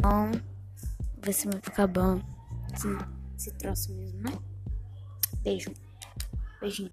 [0.00, 0.30] bom,
[1.22, 2.20] ver se vai ficar bom.
[2.74, 2.88] Esse,
[3.36, 4.38] esse troço mesmo, né?
[5.42, 5.70] Beijo.
[6.60, 6.90] Beijinho.